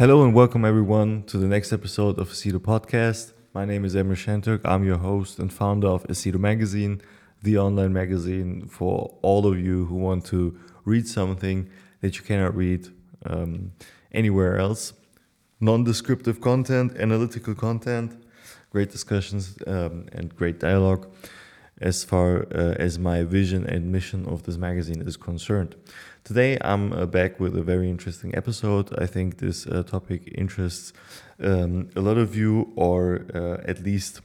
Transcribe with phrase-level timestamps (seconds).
[0.00, 3.34] Hello and welcome everyone to the next episode of Aceto Podcast.
[3.52, 4.62] My name is Emre Shenturk.
[4.64, 7.02] I'm your host and founder of Aceto Magazine,
[7.42, 11.68] the online magazine for all of you who want to read something
[12.00, 12.88] that you cannot read
[13.26, 13.72] um,
[14.10, 14.94] anywhere else.
[15.60, 18.24] Non-descriptive content, analytical content,
[18.70, 21.12] great discussions um, and great dialogue
[21.80, 25.74] as far uh, as my vision and mission of this magazine is concerned.
[26.22, 28.92] Today, I'm uh, back with a very interesting episode.
[28.98, 30.92] I think this uh, topic interests
[31.42, 34.20] um, a lot of you, or uh, at least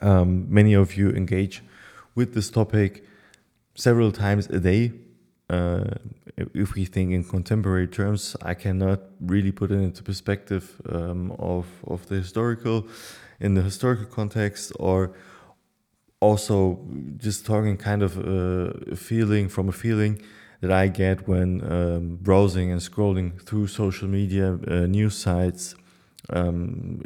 [0.00, 1.62] um, many of you engage
[2.14, 3.04] with this topic
[3.74, 4.92] several times a day.
[5.50, 5.84] Uh,
[6.54, 11.66] if we think in contemporary terms, I cannot really put it into perspective um, of,
[11.86, 12.88] of the historical,
[13.38, 15.12] in the historical context, or
[16.20, 16.80] also
[17.18, 20.22] just talking kind of a feeling from a feeling
[20.60, 25.74] that I get when um, browsing and scrolling through social media, uh, news sites,
[26.28, 27.00] um,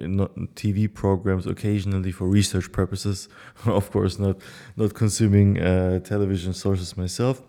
[0.55, 3.29] TV programs, occasionally for research purposes.
[3.67, 4.37] of course, not
[4.77, 7.43] not consuming uh, television sources myself.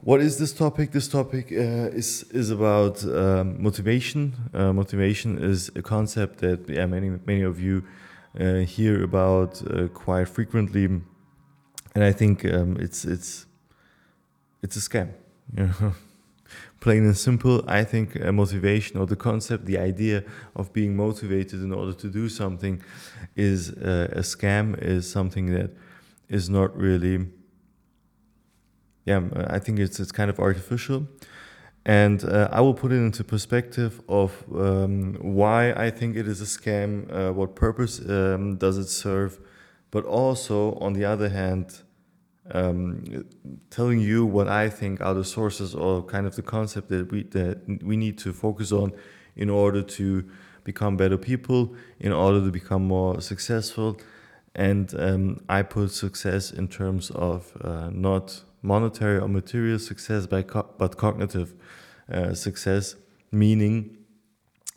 [0.00, 0.92] What is this topic?
[0.92, 4.34] This topic uh, is is about um, motivation.
[4.54, 7.82] Uh, motivation is a concept that yeah, many many of you
[8.38, 13.46] uh, hear about uh, quite frequently, and I think um, it's it's
[14.66, 15.08] it's a scam.
[16.80, 20.24] Plain and simple, I think uh, motivation or the concept, the idea
[20.56, 22.82] of being motivated in order to do something
[23.36, 25.70] is uh, a scam, is something that
[26.28, 27.28] is not really,
[29.04, 29.20] yeah,
[29.56, 31.06] I think it's, it's kind of artificial.
[31.84, 36.40] And uh, I will put it into perspective of um, why I think it is
[36.40, 39.38] a scam, uh, what purpose um, does it serve,
[39.92, 41.85] but also, on the other hand,
[42.52, 43.24] um,
[43.70, 47.24] telling you what I think are the sources or kind of the concept that we
[47.24, 48.92] that we need to focus on
[49.36, 50.28] in order to
[50.64, 53.96] become better people, in order to become more successful.
[54.54, 60.48] And um, I put success in terms of uh, not monetary or material success, but,
[60.48, 61.54] co but cognitive
[62.12, 62.96] uh, success,
[63.30, 63.96] meaning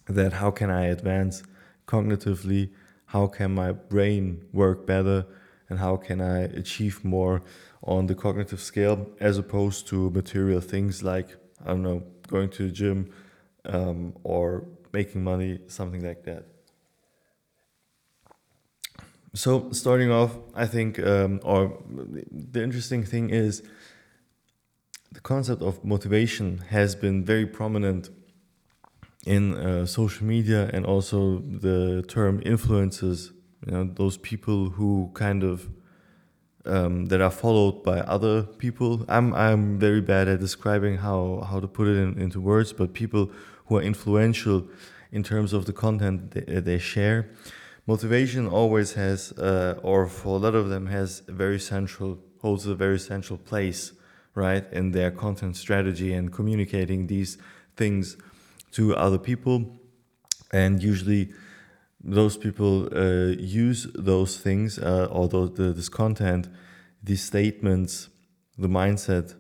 [0.07, 1.43] that how can I advance
[1.87, 2.71] cognitively?
[3.05, 5.25] How can my brain work better?
[5.69, 7.41] And how can I achieve more
[7.83, 12.63] on the cognitive scale as opposed to material things like, I don't know, going to
[12.63, 13.11] the gym
[13.65, 16.45] um, or making money, something like that.
[19.35, 21.77] So, starting off, I think, um, or
[22.31, 23.61] the interesting thing is
[25.11, 28.09] the concept of motivation has been very prominent
[29.25, 33.31] in uh, social media and also the term influencers
[33.65, 35.69] you know those people who kind of
[36.65, 39.05] um, that are followed by other people.
[39.07, 42.93] I'm I'm very bad at describing how how to put it in, into words, but
[42.93, 43.31] people
[43.65, 44.67] who are influential
[45.11, 47.29] in terms of the content they, they share.
[47.87, 52.65] Motivation always has, uh, or for a lot of them, has a very central holds
[52.65, 53.91] a very central place,
[54.35, 57.37] right, in their content strategy and communicating these
[57.75, 58.15] things
[58.71, 59.79] to other people,
[60.51, 61.33] and usually
[62.01, 66.47] those people uh, use those things uh, or those, the, this content,
[67.03, 68.09] these statements,
[68.57, 69.35] the mindset,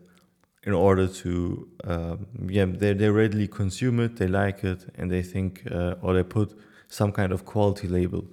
[0.63, 5.23] in order to um, yeah they, they readily consume it, they like it, and they
[5.23, 8.25] think uh, or they put some kind of quality label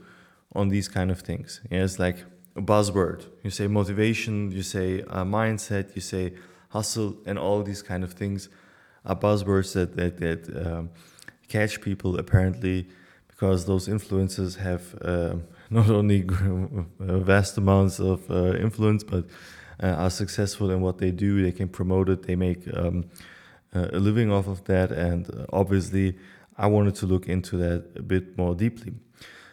[0.54, 1.60] on these kind of things.
[1.70, 2.24] Yeah, it's like
[2.56, 3.26] a buzzword.
[3.44, 6.34] You say motivation, you say mindset, you say
[6.70, 8.48] hustle, and all these kind of things
[9.04, 10.90] are buzzwords that that, that um,
[11.48, 12.88] catch people apparently
[13.36, 15.34] because those influences have uh,
[15.70, 16.24] not only
[16.98, 19.24] vast amounts of uh, influence, but
[19.82, 21.42] uh, are successful in what they do.
[21.42, 22.22] They can promote it.
[22.22, 23.04] They make um,
[23.74, 26.16] a living off of that, and obviously,
[26.56, 28.94] I wanted to look into that a bit more deeply.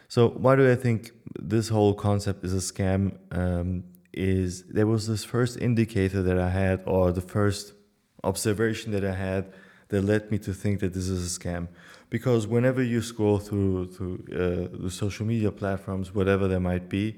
[0.08, 3.18] So, why do I think this whole concept is a scam?
[3.30, 7.74] Um, is there was this first indicator that I had, or the first
[8.22, 9.52] observation that I had
[9.88, 11.68] that led me to think that this is a scam
[12.14, 17.16] because whenever you scroll through through uh, the social media platforms, whatever there might be,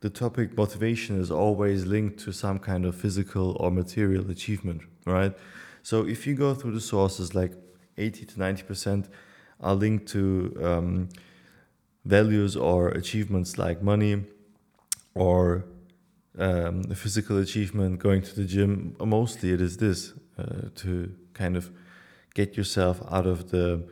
[0.00, 5.34] the topic motivation is always linked to some kind of physical or material achievement, right?
[5.82, 7.52] So if you go through the sources, like
[7.98, 9.08] 80 to 90 percent
[9.60, 11.10] are linked to um,
[12.06, 14.24] values or achievements like money
[15.14, 15.66] or
[16.38, 18.96] um, physical achievement, going to the gym.
[18.98, 21.70] Mostly, it is this uh, to kind of
[22.32, 23.84] get yourself out of the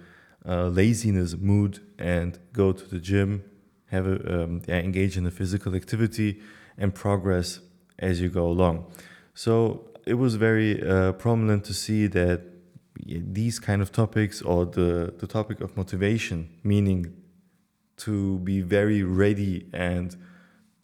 [0.48, 3.44] uh, laziness mood and go to the gym,
[3.86, 6.40] have a, um, yeah, engage in a physical activity
[6.78, 7.60] and progress
[7.98, 8.86] as you go along.
[9.34, 12.42] So it was very uh, prominent to see that
[13.04, 17.12] these kind of topics or the, the topic of motivation, meaning
[17.98, 20.16] to be very ready and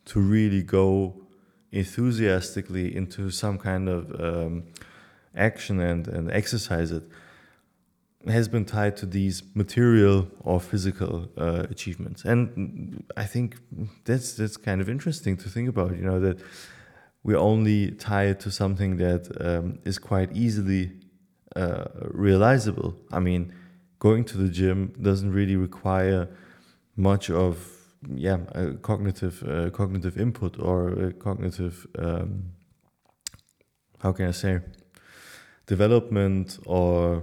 [0.04, 1.14] to really go
[1.70, 4.64] enthusiastically into some kind of um,
[5.34, 7.04] action and, and exercise it
[8.28, 12.24] has been tied to these material or physical uh, achievements.
[12.24, 13.56] And i think
[14.04, 16.38] that's that's kind of interesting to think about you know that
[17.24, 20.92] we're only tied to something that um, is quite easily
[21.54, 22.94] uh, realizable.
[23.12, 23.52] I mean
[23.98, 26.28] going to the gym doesn't really require
[26.96, 27.54] much of
[28.14, 28.38] yeah
[28.82, 32.42] cognitive uh, cognitive input or cognitive um,
[34.02, 34.60] how can I say
[35.66, 37.22] development or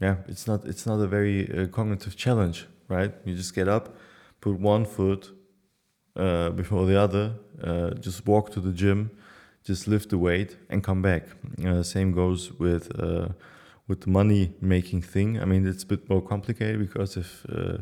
[0.00, 3.96] yeah it's not it's not a very uh, cognitive challenge right you just get up
[4.40, 5.32] put one foot
[6.16, 9.10] uh, before the other uh, just walk to the gym
[9.64, 11.24] just lift the weight and come back
[11.66, 13.28] uh, same goes with uh,
[13.88, 15.40] with the money making thing.
[15.40, 17.78] I mean, it's a bit more complicated because if uh,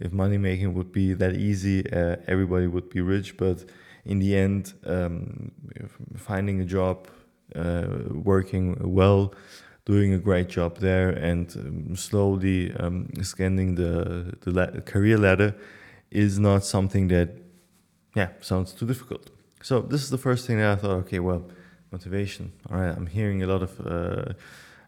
[0.00, 1.86] if money making would be that easy,
[2.26, 3.36] everybody would be rich.
[3.36, 3.64] But
[4.04, 5.52] in the end, um,
[6.16, 7.06] finding a job,
[8.10, 9.34] working well,
[9.84, 15.54] doing a great job there, and um, slowly um, scanning the the la career ladder
[16.10, 17.28] is not something that,
[18.14, 19.30] yeah, sounds too difficult.
[19.62, 20.96] So this is the first thing that I thought.
[21.04, 21.42] Okay, well,
[21.90, 22.52] motivation.
[22.70, 24.32] All right, I'm hearing a lot of uh,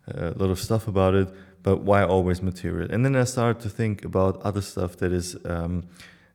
[0.08, 1.28] a lot of stuff about it,
[1.62, 2.88] but why always material?
[2.90, 5.84] And then I started to think about other stuff that is um,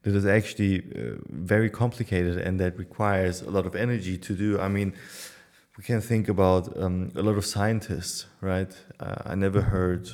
[0.03, 4.59] that is actually uh, very complicated and that requires a lot of energy to do.
[4.59, 4.93] I mean,
[5.81, 8.71] we can think about um, a lot of scientists, right?
[8.99, 10.07] Uh, I never heard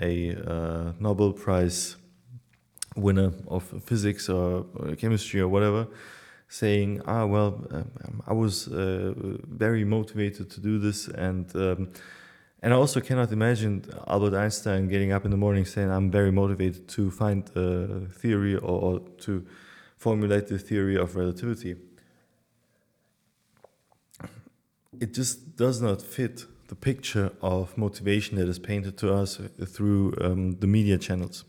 [0.00, 1.96] a uh, Nobel Prize
[2.94, 4.64] winner of physics or,
[4.96, 5.88] chemistry or whatever
[6.48, 9.12] saying, "Ah, well, um, I was uh,
[9.64, 11.88] very motivated to do this and." Um,
[12.62, 16.32] and I also cannot imagine Albert Einstein getting up in the morning saying, I'm very
[16.32, 19.44] motivated to find a theory or, or to
[19.98, 21.76] formulate the theory of relativity.
[25.00, 30.14] It just does not fit the picture of motivation that is painted to us through
[30.20, 31.44] um, the media channels.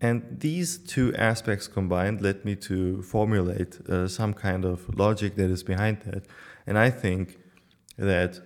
[0.00, 5.48] And these two aspects combined led me to formulate uh, some kind of logic that
[5.48, 6.24] is behind that.
[6.66, 7.38] And I think
[7.96, 8.40] that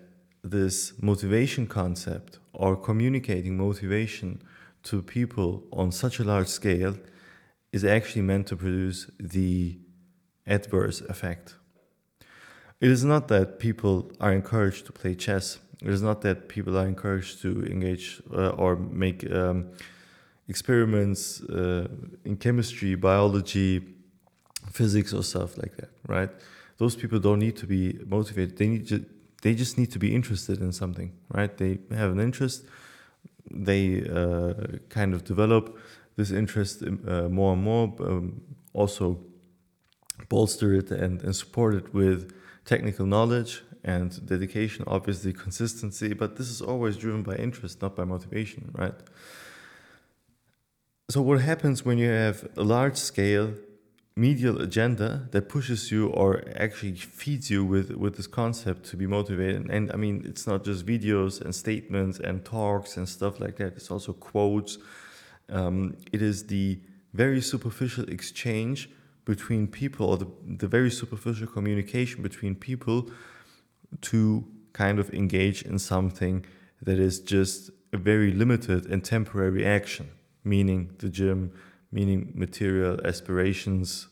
[0.44, 4.42] this motivation concept or communicating motivation
[4.82, 6.96] to people on such a large scale
[7.72, 9.78] is actually meant to produce the
[10.46, 11.56] adverse effect.
[12.80, 15.58] It is not that people are encouraged to play chess.
[15.82, 19.70] It is not that people are encouraged to engage uh, or make um,
[20.48, 21.88] experiments uh,
[22.24, 23.82] in chemistry, biology,
[24.70, 26.30] physics, or stuff like that, right?
[26.78, 28.58] Those people don't need to be motivated.
[28.58, 29.04] They need to,
[29.42, 31.56] they just need to be interested in something, right?
[31.56, 32.64] They have an interest,
[33.50, 35.78] they uh, kind of develop
[36.16, 38.40] this interest uh, more and more, um,
[38.72, 39.18] also
[40.28, 42.32] bolster it and, and support it with
[42.66, 48.04] technical knowledge and dedication, obviously consistency, but this is always driven by interest, not by
[48.04, 48.94] motivation, right?
[51.08, 53.54] So, what happens when you have a large scale
[54.16, 59.06] medial agenda that pushes you or actually feeds you with with this concept to be
[59.06, 59.70] motivated?
[59.70, 63.76] And i mean it's not just videos and statements and talks and stuff like that.
[63.76, 64.78] It's also quotes.
[65.48, 66.80] Um, it is the
[67.14, 68.90] very superficial exchange
[69.26, 73.10] between people or the, the very superficial communication between people
[74.00, 76.46] to kind of engage in something
[76.80, 80.08] that is just a very limited and temporary action
[80.46, 81.52] meaning the gym
[81.92, 84.08] meaning material aspirations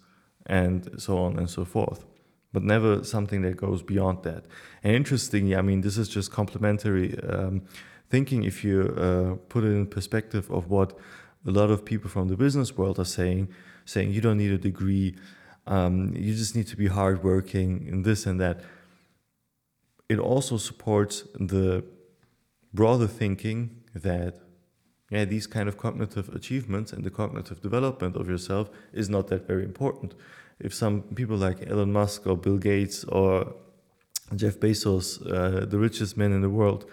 [0.47, 2.05] and so on and so forth.
[2.53, 4.45] But never something that goes beyond that.
[4.83, 7.63] And interestingly i mean this is just complementary um,
[8.11, 10.99] thinking if you uh, put it in perspective of what
[11.47, 13.49] a lot of people from the business world are saying
[13.85, 15.15] saying you don't need a degree
[15.67, 18.61] um, you just need to be hardworking and this and that
[20.09, 21.85] it also supports the
[22.73, 24.45] broader thinking that
[25.11, 29.47] yeah, these kind of cognitive achievements and the cognitive development of yourself is not that
[29.47, 30.15] very important.
[30.59, 33.55] If some people like Elon Musk or Bill Gates or
[34.35, 36.91] Jeff Bezos, uh, the richest man in the world,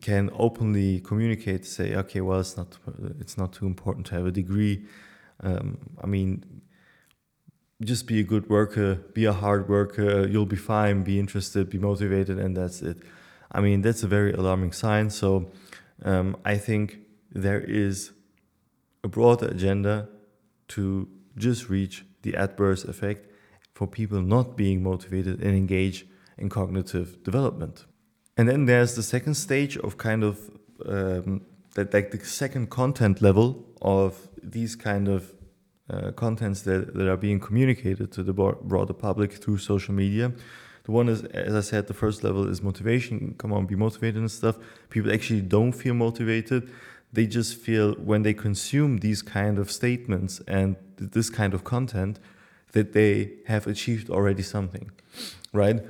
[0.00, 2.78] can openly communicate, say, okay, well, it's not,
[3.18, 4.86] it's not too important to have a degree.
[5.42, 6.62] Um, I mean,
[7.82, 11.78] just be a good worker, be a hard worker, you'll be fine, be interested, be
[11.78, 12.98] motivated, and that's it.
[13.50, 15.10] I mean, that's a very alarming sign.
[15.10, 15.50] So
[16.04, 16.98] um, I think
[17.30, 18.12] there is
[19.04, 20.08] a broader agenda
[20.68, 23.26] to just reach the adverse effect
[23.74, 26.06] for people not being motivated and engaged
[26.38, 27.86] in cognitive development.
[28.36, 30.50] And then there's the second stage of kind of
[30.86, 31.42] um,
[31.74, 35.32] that, like the second content level of these kind of
[35.90, 40.32] uh, contents that, that are being communicated to the broader public through social media.
[40.84, 43.34] The one is, as I said, the first level is motivation.
[43.38, 44.58] Come on, be motivated and stuff.
[44.90, 46.70] People actually don't feel motivated.
[47.12, 52.18] They just feel when they consume these kind of statements and this kind of content
[52.72, 54.90] that they have achieved already something,
[55.52, 55.82] right?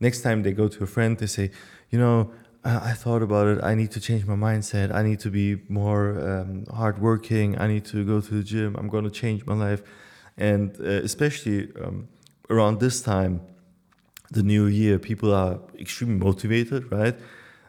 [0.00, 1.50] Next time they go to a friend, they say,
[1.90, 2.30] you know,
[2.64, 3.62] I, I thought about it.
[3.62, 4.94] I need to change my mindset.
[4.94, 7.58] I need to be more um, hardworking.
[7.58, 8.76] I need to go to the gym.
[8.76, 9.82] I'm going to change my life.
[10.36, 12.08] And uh, especially um,
[12.50, 13.40] around this time,
[14.30, 17.18] the new year, people are extremely motivated, right?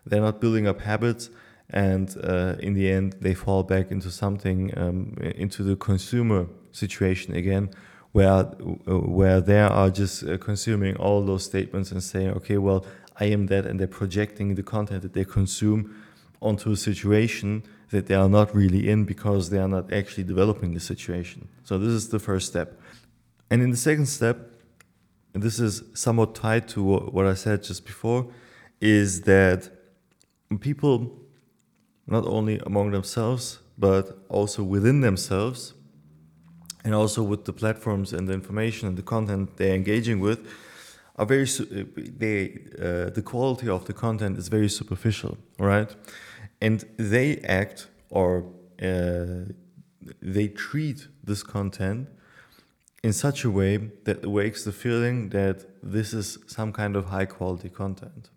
[0.05, 1.29] They're not building up habits.
[1.69, 7.35] And uh, in the end, they fall back into something, um, into the consumer situation
[7.35, 7.69] again,
[8.11, 8.43] where
[8.87, 12.85] where they are just uh, consuming all those statements and saying, okay, well,
[13.19, 15.95] I am that, and they're projecting the content that they consume
[16.41, 20.73] onto a situation that they are not really in because they are not actually developing
[20.73, 21.47] the situation.
[21.63, 22.79] So this is the first step.
[23.49, 24.37] And in the second step,
[25.33, 28.27] this is somewhat tied to what I said just before,
[28.79, 29.69] is that
[30.59, 31.11] people,
[32.07, 35.73] not only among themselves, but also within themselves,
[36.83, 40.47] and also with the platforms and the information and the content they're engaging with,
[41.19, 41.45] are very
[42.17, 45.93] they uh, the quality of the content is very superficial, right?
[46.61, 48.45] And they act or
[48.81, 49.51] uh,
[50.21, 52.07] they treat this content
[53.03, 57.25] in such a way that awakes the feeling that this is some kind of high
[57.25, 58.29] quality content.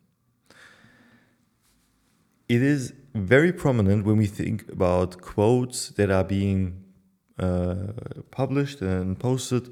[2.49, 6.85] It is very prominent when we think about quotes that are being
[7.39, 7.93] uh,
[8.31, 9.71] published and posted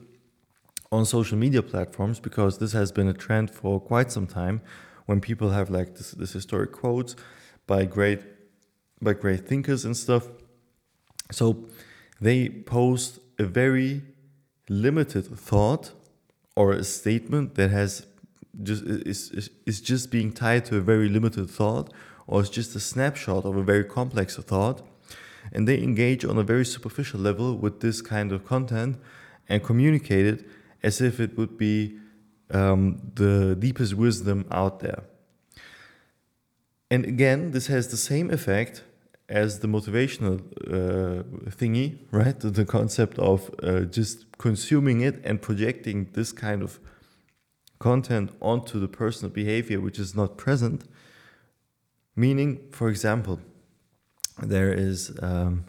[0.93, 4.61] on social media platforms because this has been a trend for quite some time
[5.07, 7.15] when people have like this, this historic quotes
[7.67, 8.21] by great
[9.03, 10.29] by great thinkers and stuff.
[11.31, 11.67] So
[12.21, 14.03] they post a very
[14.69, 15.93] limited thought
[16.55, 18.07] or a statement that has
[18.63, 21.93] just is, is, is just being tied to a very limited thought
[22.27, 24.83] or it's just a snapshot of a very complex thought.
[25.53, 28.99] And they engage on a very superficial level with this kind of content
[29.49, 30.47] and communicate it
[30.83, 31.99] as if it would be
[32.51, 35.05] um, the deepest wisdom out there.
[36.91, 38.83] And again, this has the same effect
[39.29, 42.39] as the motivational uh, thingy, right?
[42.39, 46.81] The, the concept of uh, just consuming it and projecting this kind of
[47.79, 50.85] content onto the personal behavior which is not present.
[52.17, 53.39] Meaning, for example,
[54.43, 55.65] there is um,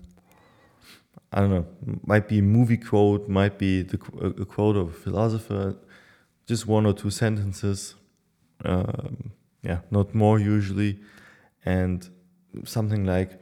[1.34, 1.66] I don't know,
[2.06, 3.98] might be a movie quote, might be the,
[4.40, 5.78] a quote of a philosopher,
[6.46, 7.96] just one or two sentences,
[8.66, 9.32] um,
[9.64, 11.00] yeah, not more usually,
[11.64, 12.10] and
[12.66, 13.40] something like,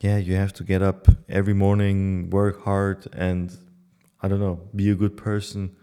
[0.00, 3.56] yeah, you have to get up every morning, work hard, and
[4.22, 5.74] I don't know, be a good person,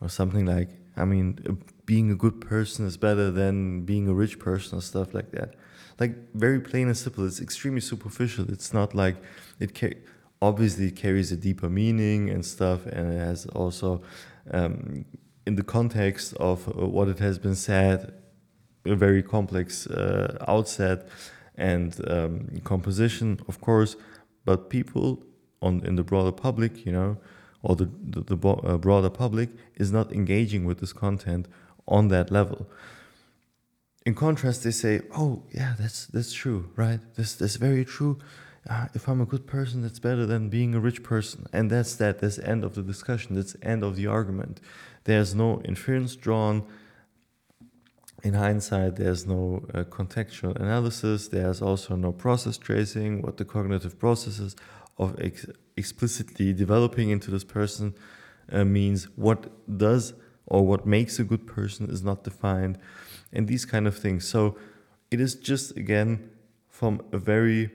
[0.00, 4.38] or something like, I mean, being a good person is better than being a rich
[4.38, 5.54] person, or stuff like that.
[6.00, 7.26] Like, very plain and simple.
[7.26, 8.50] It's extremely superficial.
[8.50, 9.16] It's not like
[9.60, 9.78] it.
[9.78, 10.00] Ca-
[10.42, 14.02] obviously carries a deeper meaning and stuff, and it has also,
[14.50, 15.04] um,
[15.46, 18.12] in the context of uh, what it has been said,
[18.84, 21.08] a very complex uh, outset
[21.54, 23.94] and um, composition, of course.
[24.44, 25.22] But people
[25.60, 27.16] on in the broader public, you know,
[27.62, 31.46] or the the, the uh, broader public is not engaging with this content
[31.86, 32.66] on that level.
[34.04, 36.98] In contrast, they say, "Oh, yeah, that's that's true, right?
[37.14, 38.18] This that's very true."
[38.68, 41.46] Uh, if I'm a good person, that's better than being a rich person.
[41.52, 42.20] And that's that.
[42.20, 43.34] That's end of the discussion.
[43.34, 44.60] That's end of the argument.
[45.04, 46.64] There's no inference drawn.
[48.22, 51.26] In hindsight, there's no uh, contextual analysis.
[51.26, 54.54] There's also no process tracing, what the cognitive processes
[54.96, 57.94] of ex explicitly developing into this person
[58.52, 59.08] uh, means.
[59.16, 60.14] What does
[60.46, 62.78] or what makes a good person is not defined,
[63.32, 64.28] and these kind of things.
[64.28, 64.56] So
[65.10, 66.30] it is just, again,
[66.68, 67.70] from a very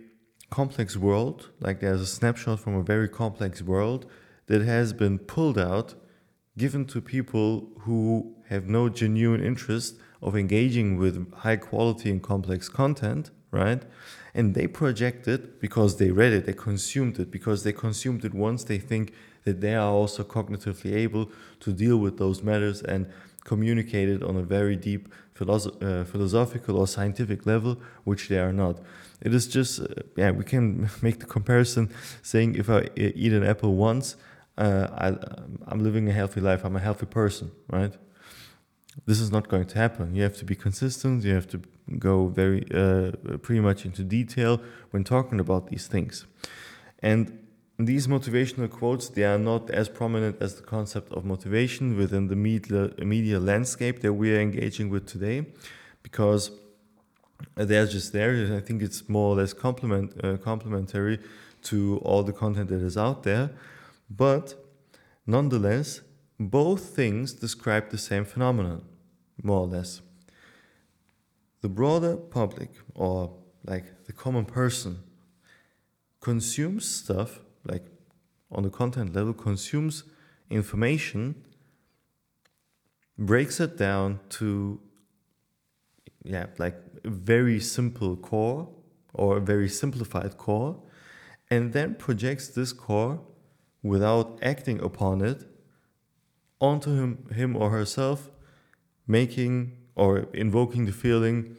[0.50, 4.06] complex world, like there's a snapshot from a very complex world
[4.48, 5.96] that has been pulled out,
[6.58, 12.70] given to people who have no genuine interest of engaging with high quality and complex
[12.70, 13.84] content, right?
[14.34, 18.34] And they project it because they read it, they consumed it, because they consumed it
[18.34, 19.14] once, they think
[19.44, 23.08] that they are also cognitively able to deal with those matters and
[23.52, 25.04] communicate it on a very deep
[25.38, 27.74] philosoph- uh, philosophical or scientific level,
[28.04, 28.76] which they are not.
[29.28, 29.86] It is just, uh,
[30.22, 31.90] yeah, we can make the comparison
[32.22, 34.16] saying if I eat an apple once,
[34.58, 35.08] uh, I,
[35.70, 37.94] I'm living a healthy life, I'm a healthy person, right?
[39.06, 40.16] this is not going to happen.
[40.16, 41.24] You have to be consistent.
[41.24, 41.62] You have to
[42.00, 43.12] go very uh,
[43.44, 44.60] pretty much into detail
[44.92, 46.26] when talking about these things.
[47.00, 47.47] And
[47.80, 52.36] these motivational quotes they are not as prominent as the concept of motivation within the
[52.36, 55.46] media, media landscape that we are engaging with today,
[56.02, 56.52] because
[57.56, 58.56] they're just there.
[58.56, 61.20] I think it's more or less complement uh, complementary
[61.64, 63.52] to all the content that is out there,
[64.10, 64.56] but
[65.28, 66.02] nonetheless,
[66.40, 68.84] both things describe the same phenomenon,
[69.44, 70.02] more or less.
[71.62, 73.34] The broader public, or
[73.66, 75.04] like the common person,
[76.22, 77.86] consumes stuff, like
[78.52, 80.04] on the content level, consumes
[80.50, 81.36] information,
[83.18, 84.80] breaks it down to,
[86.24, 88.70] yeah, like a very simple core
[89.14, 90.82] or a very simplified core,
[91.50, 93.20] and then projects this core
[93.84, 95.44] without acting upon it
[96.60, 98.30] onto him, him or herself,
[99.08, 101.58] making or invoking the feeling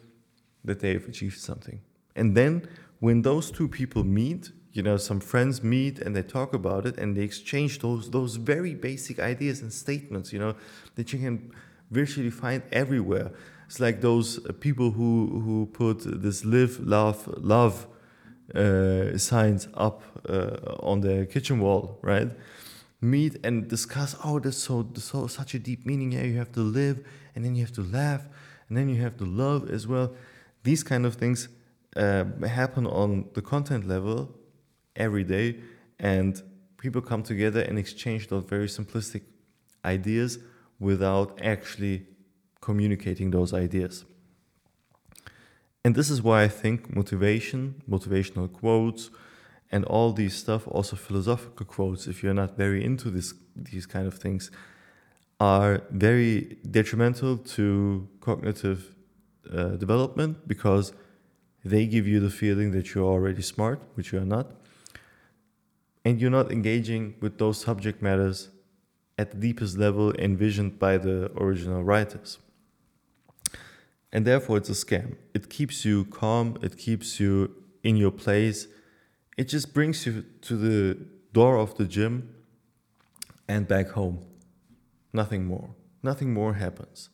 [0.64, 1.80] that they've achieved something.
[2.14, 2.68] And then
[3.00, 6.96] when those two people meet, you know, some friends meet and they talk about it
[6.96, 10.54] and they exchange those those very basic ideas and statements, you know,
[10.94, 11.52] that you can
[11.90, 13.32] virtually find everywhere.
[13.66, 17.18] It's like those people who who put this live, love,
[17.54, 17.86] love
[18.54, 22.30] uh, signs up uh, on the kitchen wall, right?
[23.00, 26.60] meet and discuss oh there's so, so such a deep meaning here you have to
[26.60, 26.98] live
[27.34, 28.26] and then you have to laugh
[28.68, 30.12] and then you have to love as well
[30.64, 31.48] these kind of things
[31.96, 34.34] uh, happen on the content level
[34.98, 35.56] every day
[35.98, 36.42] and
[36.76, 39.22] people come together and exchange those very simplistic
[39.84, 40.38] ideas
[40.78, 42.06] without actually
[42.60, 44.04] communicating those ideas.
[45.84, 49.10] And this is why i think motivation motivational quotes
[49.70, 54.06] and all these stuff, also philosophical quotes, if you're not very into this these kind
[54.06, 54.50] of things,
[55.40, 58.94] are very detrimental to cognitive
[59.52, 60.92] uh, development because
[61.64, 64.46] they give you the feeling that you're already smart, which you are not,
[66.08, 68.48] and you're not engaging with those subject matters
[69.18, 72.38] at the deepest level envisioned by the original writers.
[74.12, 75.16] And therefore, it's a scam.
[75.34, 78.68] It keeps you calm, it keeps you in your place
[79.38, 80.98] it just brings you to the
[81.32, 82.34] door of the gym
[83.46, 84.18] and back home.
[85.12, 85.70] Nothing more.
[86.02, 87.08] Nothing more happens.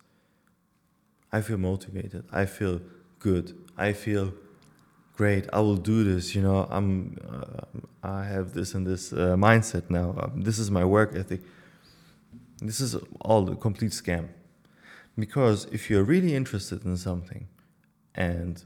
[1.30, 2.24] I feel motivated.
[2.32, 2.80] I feel
[3.18, 3.54] good.
[3.76, 4.32] I feel
[5.16, 5.46] great.
[5.52, 6.34] I will do this.
[6.34, 7.16] You know, I'm.
[7.28, 10.14] Uh, I have this and this uh, mindset now.
[10.18, 11.40] Um, this is my work ethic.
[12.60, 14.28] This is all a complete scam.
[15.18, 17.48] Because if you're really interested in something,
[18.14, 18.62] and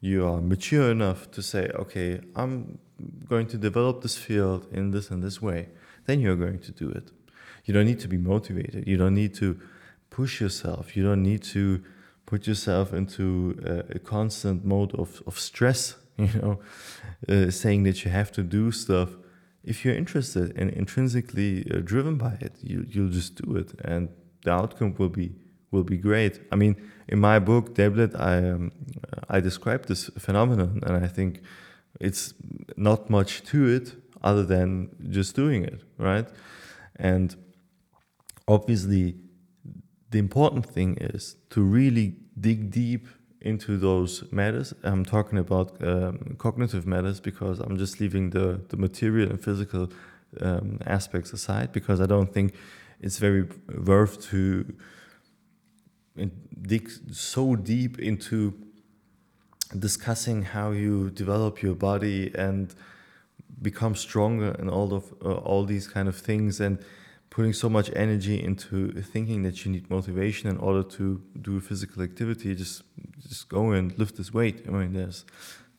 [0.00, 2.78] you are mature enough to say, okay, I'm
[3.28, 5.68] going to develop this field in this and this way,
[6.06, 7.10] then you're going to do it.
[7.64, 8.86] You don't need to be motivated.
[8.86, 9.58] You don't need to
[10.10, 10.96] push yourself.
[10.96, 11.82] You don't need to
[12.26, 16.60] put yourself into a, a constant mode of, of stress, you know,
[17.28, 19.10] uh, saying that you have to do stuff.
[19.64, 23.72] If you're interested and intrinsically uh, driven by it, you, you'll just do it.
[23.84, 24.08] And
[24.42, 25.32] the outcome will be
[25.72, 26.40] will be great.
[26.52, 26.76] I mean,
[27.08, 28.72] in my book, Deblet, I um,
[29.28, 31.42] I describe this phenomenon, and I think
[32.00, 32.34] it's
[32.76, 36.28] not much to it other than just doing it, right?
[36.96, 37.34] And
[38.46, 39.16] obviously,
[40.10, 43.08] the important thing is to really dig deep
[43.40, 44.74] into those matters.
[44.82, 49.90] I'm talking about um, cognitive matters because I'm just leaving the, the material and physical
[50.40, 52.54] um, aspects aside because I don't think
[53.00, 53.46] it's very
[53.84, 54.74] worth to
[56.62, 58.54] dig so deep into
[59.78, 62.74] discussing how you develop your body and
[63.60, 66.78] become stronger and all of uh, all these kind of things and
[67.36, 72.02] putting so much energy into thinking that you need motivation in order to do physical
[72.02, 72.82] activity just
[73.28, 74.64] just go and lift this weight.
[74.66, 75.26] I mean there's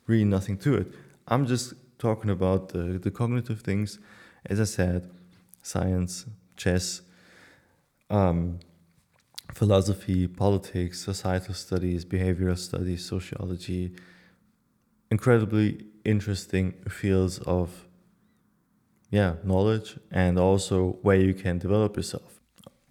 [0.06, 0.88] really nothing to it.
[1.28, 3.98] I'm just talking about the, the cognitive things.
[4.46, 5.10] As i said
[5.64, 7.02] science chess
[8.12, 8.60] um,
[9.52, 13.96] philosophy, politics, societal studies, behavioral studies, sociology,
[15.10, 17.87] incredibly interesting fields of
[19.10, 22.40] yeah, knowledge and also where you can develop yourself.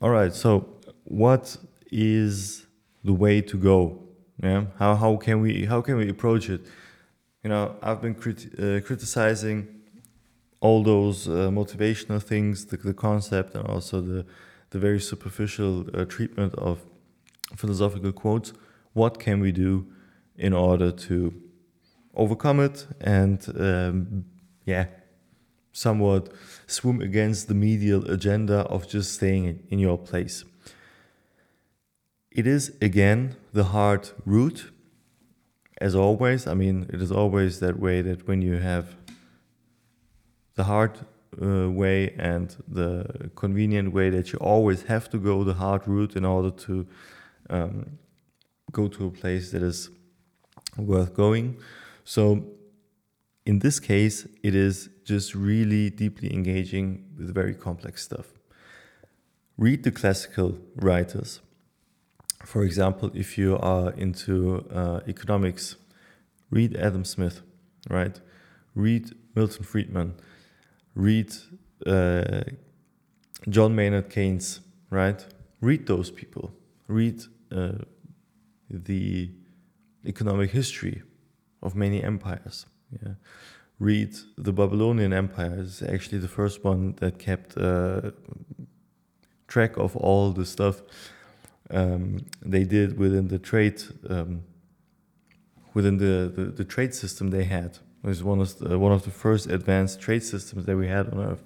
[0.00, 0.68] All right, so
[1.05, 1.57] what
[1.90, 2.66] is
[3.05, 4.02] the way to go?
[4.42, 6.66] Yeah, how how can we how can we approach it?
[7.42, 9.68] You know, I've been crit- uh, criticizing
[10.61, 14.26] all those uh, motivational things, the, the concept, and also the
[14.70, 16.79] the very superficial uh, treatment of
[17.57, 18.52] philosophical quotes.
[18.92, 19.87] What can we do
[20.37, 21.33] in order to
[22.14, 24.24] overcome it and, um,
[24.64, 24.87] yeah,
[25.84, 26.22] somewhat
[26.66, 30.44] swim against the medial agenda of just staying in your place?
[32.36, 34.70] it is again the hard route,
[35.80, 36.46] as always.
[36.46, 38.94] I mean, it is always that way that when you have
[40.54, 40.98] the hard
[41.42, 46.14] uh, way and the convenient way, that you always have to go the hard route
[46.14, 46.86] in order to
[47.48, 47.98] um,
[48.70, 49.88] go to a place that is
[50.76, 51.56] worth going.
[52.04, 52.44] So,
[53.46, 58.26] in this case, it is just really deeply engaging with very complex stuff.
[59.56, 61.40] Read the classical writers.
[62.44, 65.76] For example, if you are into uh, economics,
[66.50, 67.42] read Adam Smith,
[67.88, 68.20] right?
[68.74, 70.14] Read Milton Friedman,
[70.94, 71.32] read
[71.87, 72.42] uh,
[73.48, 75.24] John Maynard Keynes, right?
[75.61, 76.52] Read those people.
[76.88, 77.78] Read uh,
[78.68, 79.30] the
[80.04, 81.02] economic history
[81.62, 82.66] of many empires.
[83.02, 83.14] Yeah.
[83.78, 88.12] Read the Babylonian Empire is actually the first one that kept uh,
[89.48, 90.82] track of all the stuff
[91.70, 94.42] um, they did within the trade um,
[95.74, 97.78] within the, the, the, trade system they had.
[98.02, 101.12] It was one of the, one of the first advanced trade systems that we had
[101.12, 101.44] on Earth.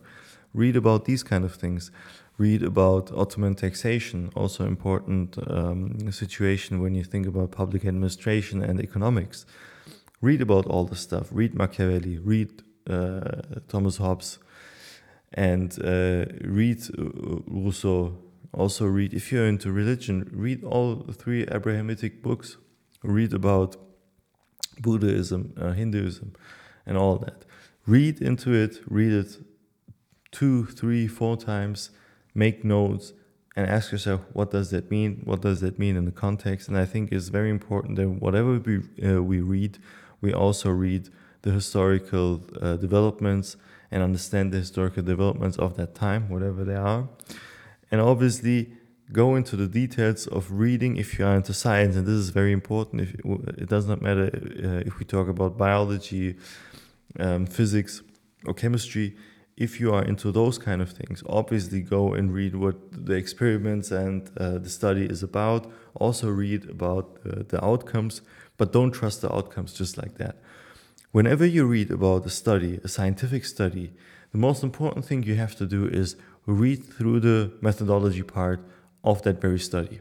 [0.54, 1.90] Read about these kind of things.
[2.38, 8.80] Read about Ottoman taxation, also important um, situation when you think about public administration and
[8.80, 9.46] economics.
[10.20, 11.28] Read about all the stuff.
[11.30, 12.18] Read Machiavelli.
[12.18, 14.38] Read uh, Thomas Hobbes
[15.32, 17.04] and uh, read uh,
[17.46, 18.18] Rousseau.
[18.52, 22.56] Also, read, if you're into religion, read all three Abrahamic books.
[23.02, 23.76] Read about
[24.80, 26.34] Buddhism, uh, Hinduism,
[26.84, 27.44] and all that.
[27.86, 29.38] Read into it, read it
[30.32, 31.90] two, three, four times,
[32.34, 33.12] make notes,
[33.56, 35.22] and ask yourself, what does that mean?
[35.24, 36.68] What does that mean in the context?
[36.68, 39.78] And I think it's very important that whatever we, uh, we read,
[40.20, 41.08] we also read
[41.42, 43.56] the historical uh, developments
[43.90, 47.08] and understand the historical developments of that time, whatever they are.
[47.90, 48.72] And obviously,
[49.12, 52.52] go into the details of reading if you are into science, and this is very
[52.52, 53.02] important.
[53.02, 53.14] If
[53.58, 56.36] it does not matter uh, if we talk about biology,
[57.18, 58.02] um, physics,
[58.46, 59.16] or chemistry.
[59.60, 63.90] If you are into those kind of things, obviously go and read what the experiments
[63.90, 65.70] and uh, the study is about.
[65.94, 68.22] Also read about uh, the outcomes,
[68.56, 70.36] but don't trust the outcomes just like that.
[71.12, 73.92] Whenever you read about a study, a scientific study,
[74.32, 78.60] the most important thing you have to do is read through the methodology part
[79.04, 80.00] of that very study.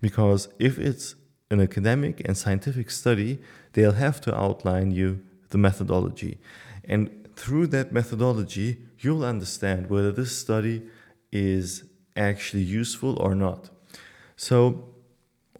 [0.00, 1.16] Because if it's
[1.50, 3.40] an academic and scientific study,
[3.72, 6.38] they'll have to outline you the methodology.
[6.84, 10.82] And through that methodology, you'll understand whether this study
[11.32, 13.70] is actually useful or not.
[14.36, 14.84] So,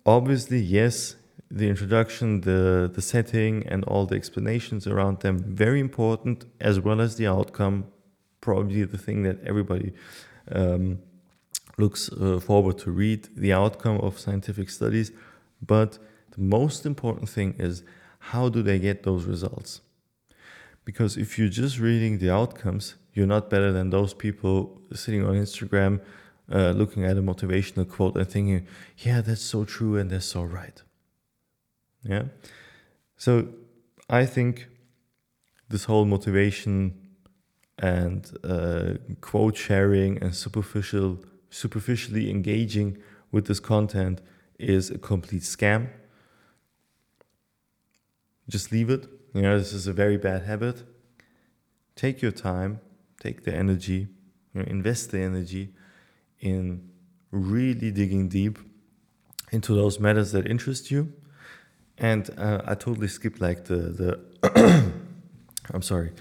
[0.05, 1.17] obviously, yes,
[1.51, 7.01] the introduction, the, the setting, and all the explanations around them, very important, as well
[7.01, 7.87] as the outcome,
[8.43, 9.95] probably the thing that everybody
[10.53, 10.99] um,
[11.79, 15.13] looks uh, forward to read, the outcome of scientific studies.
[15.67, 15.99] But
[16.33, 17.83] the most important thing is
[18.35, 19.81] how do they get those results?
[20.85, 25.35] Because if you're just reading the outcomes, you're not better than those people sitting on
[25.35, 26.01] Instagram
[26.53, 28.67] uh, looking at a motivational quote and thinking,
[28.99, 30.83] yeah, that's so true and that's so right.
[32.03, 32.25] Yeah.
[33.17, 33.49] So
[34.09, 34.69] I think
[35.69, 36.95] this whole motivation
[37.79, 41.19] and uh, quote sharing and superficial
[41.53, 42.97] superficially engaging
[43.33, 44.21] with this content
[44.59, 45.89] is a complete scam.
[48.49, 49.07] Just leave it.
[49.33, 50.83] You know, this is a very bad habit.
[51.97, 52.81] Take your time,
[53.21, 54.09] take the energy,
[54.55, 55.75] you know, invest the energy
[56.41, 56.89] in
[57.31, 58.59] really digging deep
[59.53, 61.13] into those matters that interest you
[62.01, 64.93] and uh, I totally skipped like the the
[65.73, 66.13] I'm sorry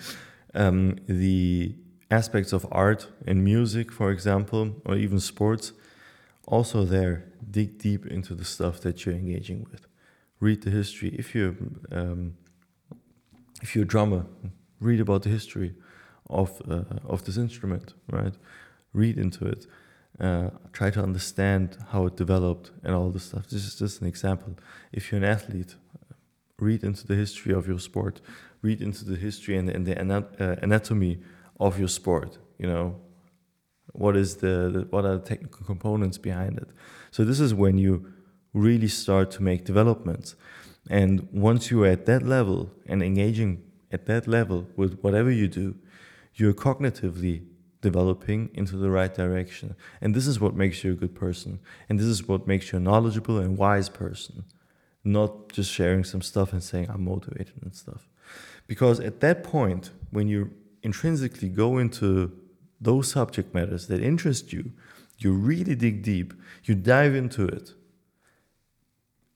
[0.54, 1.76] um, the
[2.12, 5.74] aspects of art and music, for example, or even sports.
[6.48, 9.86] Also, there dig deep into the stuff that you're engaging with.
[10.40, 11.10] Read the history.
[11.10, 11.56] If you
[11.92, 12.34] um,
[13.62, 14.26] if you're a drummer,
[14.80, 15.76] read about the history
[16.30, 17.94] of uh, of this instrument.
[18.12, 18.34] Right,
[18.94, 19.68] read into it
[20.20, 23.48] uh, try to understand how it developed and all this stuff.
[23.48, 24.58] This is just an example.
[24.92, 25.76] If you're an athlete,
[26.58, 28.20] read into the history of your sport,
[28.62, 31.20] read into the history and, and the uh, anatomy
[31.60, 32.38] of your sport.
[32.58, 32.96] You know,
[33.94, 36.70] what is the, the what are the technical components behind it?
[37.12, 38.12] So this is when you
[38.54, 40.36] really start to make developments.
[40.90, 45.76] And once you're at that level and engaging at that level with whatever you do,
[46.34, 47.46] you're cognitively
[47.82, 49.76] developing into the right direction.
[50.02, 51.60] And this is what makes you a good person.
[51.88, 54.46] And this is what makes you a knowledgeable and wise person,
[55.04, 58.10] not just sharing some stuff and saying, I'm motivated and stuff.
[58.68, 60.52] Because at that point, when you
[60.84, 62.32] intrinsically go into
[62.82, 64.72] those subject matters that interest you,
[65.18, 67.74] you really dig deep, you dive into it,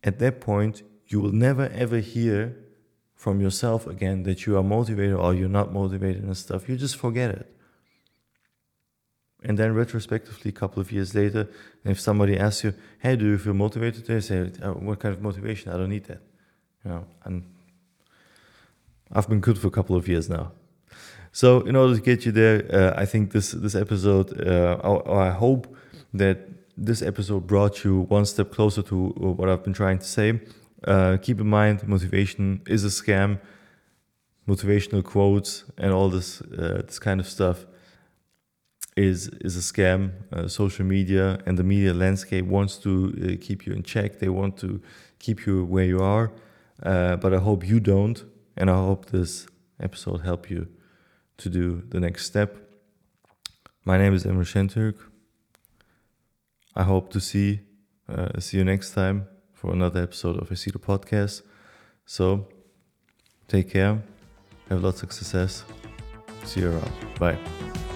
[0.03, 2.55] at that point, you will never ever hear
[3.15, 6.67] from yourself again that you are motivated or you're not motivated and stuff.
[6.67, 7.49] You just forget it.
[9.43, 11.49] And then retrospectively, a couple of years later,
[11.83, 15.21] if somebody asks you, "Hey, do you feel motivated?" They say, oh, "What kind of
[15.21, 15.71] motivation?
[15.71, 16.21] I don't need that."
[16.83, 17.43] You know, and
[19.11, 20.51] I've been good for a couple of years now.
[21.31, 25.01] So, in order to get you there, uh, I think this this episode, uh, or,
[25.07, 25.75] or I hope
[26.13, 26.37] that
[26.77, 28.95] this episode brought you one step closer to
[29.37, 30.39] what I've been trying to say.
[30.85, 33.39] Uh, keep in mind, motivation is a scam.
[34.47, 37.65] Motivational quotes and all this uh, this kind of stuff
[38.97, 40.11] is is a scam.
[40.33, 44.19] Uh, social media and the media landscape wants to uh, keep you in check.
[44.19, 44.81] They want to
[45.19, 46.31] keep you where you are.
[46.81, 48.25] Uh, but I hope you don't,
[48.57, 49.47] and I hope this
[49.79, 50.67] episode help you
[51.37, 52.57] to do the next step.
[53.85, 54.95] My name is Emre Şentürk.
[56.75, 57.61] I hope to see
[58.09, 59.27] uh, see you next time
[59.63, 61.41] for another episode of the Podcast.
[62.05, 62.47] So
[63.47, 64.03] take care,
[64.67, 65.63] have lots of success.
[66.43, 66.91] See you around.
[67.17, 67.92] Bye.